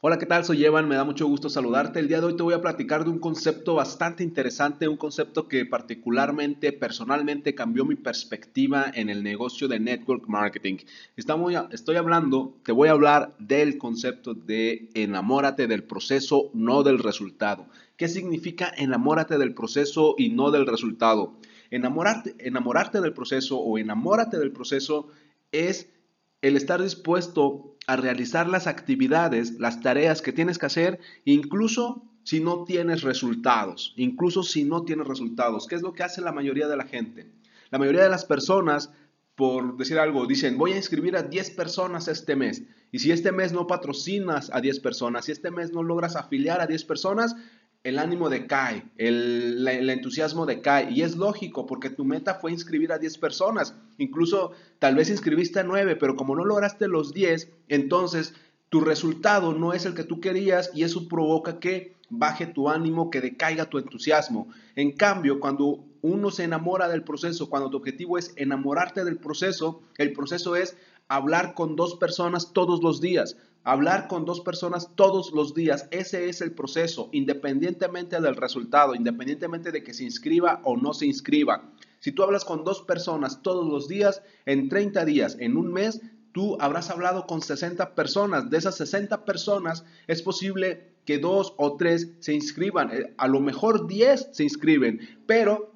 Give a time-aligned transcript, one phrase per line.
[0.00, 0.44] Hola, ¿qué tal?
[0.44, 1.98] Soy Evan, me da mucho gusto saludarte.
[1.98, 5.48] El día de hoy te voy a platicar de un concepto bastante interesante, un concepto
[5.48, 10.76] que particularmente, personalmente cambió mi perspectiva en el negocio de network marketing.
[11.16, 17.00] Estamos, estoy hablando, te voy a hablar del concepto de enamórate del proceso, no del
[17.00, 17.66] resultado.
[17.96, 21.34] ¿Qué significa enamórate del proceso y no del resultado?
[21.72, 25.08] Enamorarte, enamorarte del proceso o enamórate del proceso
[25.50, 25.88] es
[26.42, 32.40] el estar dispuesto a realizar las actividades, las tareas que tienes que hacer, incluso si
[32.40, 35.66] no tienes resultados, incluso si no tienes resultados.
[35.66, 37.32] ¿Qué es lo que hace la mayoría de la gente?
[37.70, 38.92] La mayoría de las personas,
[39.34, 42.64] por decir algo, dicen, voy a inscribir a 10 personas este mes.
[42.92, 46.60] Y si este mes no patrocinas a 10 personas, si este mes no logras afiliar
[46.60, 47.34] a 10 personas,
[47.84, 50.90] el ánimo decae, el, el, entusiasmo decae.
[50.90, 53.74] Y es lógico porque tu meta fue inscribir a 10 personas.
[53.98, 58.34] Incluso tal vez inscribiste a 9, pero como no lograste los 10, entonces
[58.68, 63.10] tu resultado no es el que tú querías y eso provoca que baje tu ánimo,
[63.10, 64.48] que decaiga tu entusiasmo.
[64.76, 69.80] En cambio, cuando uno se enamora del proceso, cuando tu objetivo es enamorarte del proceso,
[69.96, 70.76] el proceso es
[71.08, 73.36] hablar con dos personas todos los días.
[73.64, 79.72] Hablar con dos personas todos los días, ese es el proceso, independientemente del resultado, independientemente
[79.72, 81.70] de que se inscriba o no se inscriba.
[82.00, 86.00] Si tú hablas con dos personas todos los días, en 30 días, en un mes,
[86.32, 88.48] tú habrás hablado con 60 personas.
[88.50, 92.90] De esas 60 personas es posible que dos o tres se inscriban.
[92.92, 95.72] Eh, a lo mejor 10 se inscriben, pero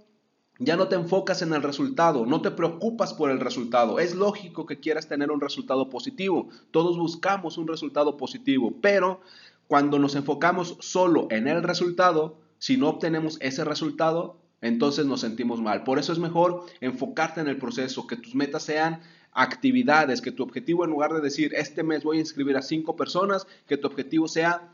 [0.64, 3.98] ya no te enfocas en el resultado, no te preocupas por el resultado.
[3.98, 6.48] Es lógico que quieras tener un resultado positivo.
[6.70, 9.20] Todos buscamos un resultado positivo, pero
[9.66, 15.60] cuando nos enfocamos solo en el resultado, si no obtenemos ese resultado, entonces nos sentimos
[15.60, 15.82] mal.
[15.82, 19.00] Por eso es mejor enfocarte en el proceso, que tus metas sean
[19.32, 22.96] actividades, que tu objetivo en lugar de decir, este mes voy a inscribir a cinco
[22.96, 24.70] personas, que tu objetivo sea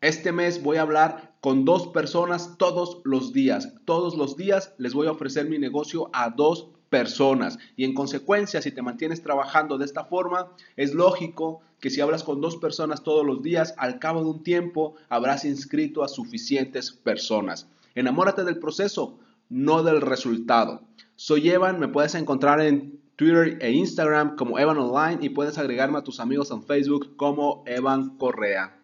[0.00, 3.74] este mes voy a hablar con dos personas todos los días.
[3.84, 7.58] Todos los días les voy a ofrecer mi negocio a dos personas.
[7.76, 12.24] Y en consecuencia, si te mantienes trabajando de esta forma, es lógico que si hablas
[12.24, 16.92] con dos personas todos los días, al cabo de un tiempo habrás inscrito a suficientes
[16.92, 17.68] personas.
[17.94, 19.18] Enamórate del proceso,
[19.48, 20.82] no del resultado.
[21.16, 25.98] Soy Evan, me puedes encontrar en Twitter e Instagram como Evan Online y puedes agregarme
[25.98, 28.79] a tus amigos en Facebook como Evan Correa.